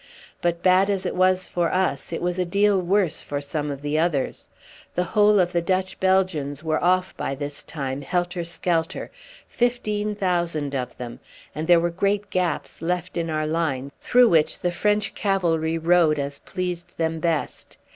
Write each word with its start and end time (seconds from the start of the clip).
But 0.41 0.63
bad 0.63 0.89
as 0.89 1.05
it 1.05 1.13
was 1.15 1.45
for 1.45 1.71
us, 1.71 2.11
it 2.11 2.23
was 2.23 2.39
a 2.39 2.43
deal 2.45 2.81
worse 2.81 3.21
for 3.21 3.39
some 3.39 3.69
of 3.69 3.83
the 3.83 3.99
others. 3.99 4.49
The 4.95 5.03
whole 5.03 5.39
of 5.39 5.53
the 5.53 5.61
Dutch 5.61 5.99
Belgians 5.99 6.63
were 6.63 6.83
off 6.83 7.15
by 7.17 7.35
this 7.35 7.61
time 7.61 8.01
helter 8.01 8.43
skelter, 8.43 9.11
fifteen 9.47 10.15
thousand 10.15 10.73
of 10.73 10.97
them, 10.97 11.19
and 11.53 11.67
there 11.67 11.79
were 11.79 11.91
great 11.91 12.31
gaps 12.31 12.81
left 12.81 13.15
in 13.15 13.29
our 13.29 13.45
line 13.45 13.91
through 13.99 14.29
which 14.29 14.57
the 14.57 14.71
French 14.71 15.13
cavalry 15.13 15.77
rode 15.77 16.17
as 16.17 16.39
pleased 16.39 16.97
them 16.97 17.19
best. 17.19 17.77